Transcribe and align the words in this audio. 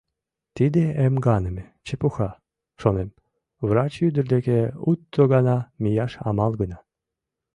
«Тиде 0.55 0.83
эмганыме— 1.05 1.65
чепуха,— 1.85 2.29
шонем,— 2.81 3.09
врач 3.67 3.93
ӱдыр 4.07 4.25
деке 4.33 4.59
уто 4.89 5.21
гана 5.33 5.57
мияш 5.83 6.13
амал 6.29 6.53
гына». 6.61 6.79